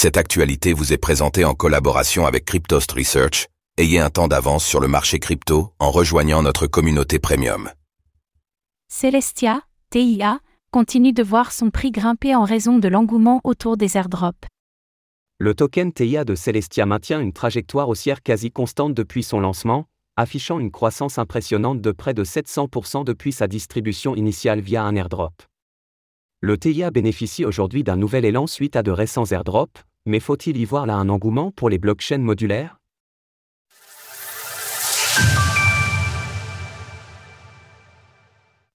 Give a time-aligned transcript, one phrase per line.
[0.00, 3.48] Cette actualité vous est présentée en collaboration avec Cryptost Research.
[3.78, 7.68] Ayez un temps d'avance sur le marché crypto en rejoignant notre communauté premium.
[8.88, 10.38] Celestia, TIA,
[10.70, 14.46] continue de voir son prix grimper en raison de l'engouement autour des airdrops.
[15.40, 20.60] Le token TIA de Celestia maintient une trajectoire haussière quasi constante depuis son lancement, affichant
[20.60, 25.42] une croissance impressionnante de près de 700% depuis sa distribution initiale via un airdrop.
[26.40, 30.64] Le TIA bénéficie aujourd'hui d'un nouvel élan suite à de récents airdrops, mais faut-il y
[30.64, 32.78] voir là un engouement pour les blockchains modulaires?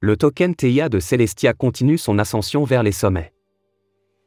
[0.00, 3.32] Le token TIA de Celestia continue son ascension vers les sommets.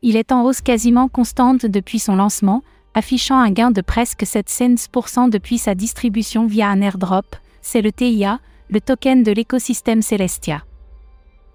[0.02, 2.64] Il est en hausse quasiment constante depuis son lancement,
[2.94, 4.50] affichant un gain de presque 7
[5.06, 10.64] cents depuis sa distribution via un airdrop, c'est le TIA, le token de l'écosystème Celestia.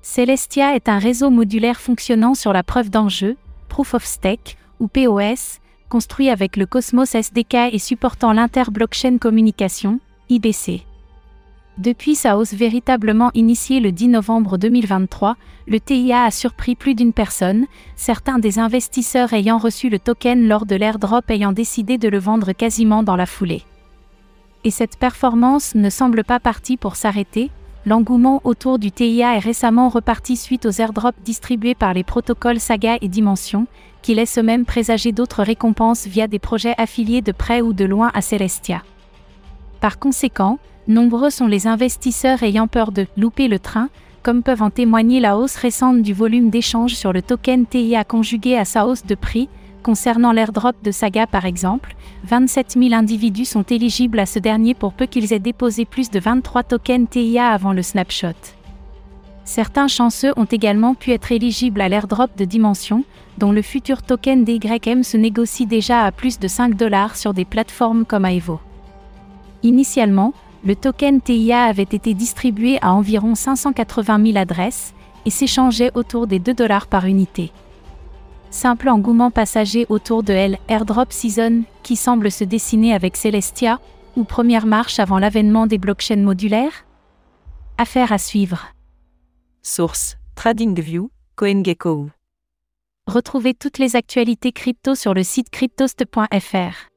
[0.03, 3.37] Celestia est un réseau modulaire fonctionnant sur la preuve d'enjeu,
[3.69, 10.83] Proof of Stake, ou POS, construit avec le Cosmos SDK et supportant l'inter-blockchain communication, IBC.
[11.78, 15.36] Depuis sa hausse véritablement initiée le 10 novembre 2023,
[15.67, 17.64] le TIA a surpris plus d'une personne,
[17.97, 22.53] certains des investisseurs ayant reçu le token lors de l'airdrop ayant décidé de le vendre
[22.53, 23.62] quasiment dans la foulée.
[24.64, 27.51] Et cette performance ne semble pas partie pour s'arrêter,
[27.86, 32.96] l'engouement autour du TIA est récemment reparti suite aux airdrops distribués par les protocoles Saga
[33.00, 33.66] et Dimension,
[34.02, 38.10] qui laissent eux-mêmes présager d'autres récompenses via des projets affiliés de près ou de loin
[38.14, 38.82] à Celestia.
[39.80, 43.88] Par conséquent, nombreux sont les investisseurs ayant peur de louper le train,
[44.22, 48.56] comme peuvent en témoigner la hausse récente du volume d'échanges sur le token TIA conjugué
[48.56, 49.48] à sa hausse de prix.
[49.84, 54.94] Concernant l'airdrop de Saga par exemple, 27 000 individus sont éligibles à ce dernier pour
[54.94, 58.32] peu qu'ils aient déposé plus de 23 tokens TIA avant le snapshot.
[59.44, 63.05] Certains chanceux ont également pu être éligibles à l'airdrop de Dimension,
[63.36, 67.44] dont le futur token DYM se négocie déjà à plus de 5 dollars sur des
[67.44, 68.60] plateformes comme Aevo.
[69.62, 70.32] Initialement,
[70.64, 74.94] le token TIA avait été distribué à environ 580 000 adresses
[75.27, 77.52] et s'échangeait autour des 2 dollars par unité.
[78.55, 83.81] Simple engouement passager autour de L, Airdrop Season, qui semble se dessiner avec Celestia,
[84.15, 86.87] ou première marche avant l'avènement des blockchains modulaires?
[87.79, 88.69] Affaire à suivre.
[89.63, 92.11] Source TradingView, CoinGecko.
[93.09, 96.93] Retrouvez toutes les actualités crypto sur le site cryptost.fr.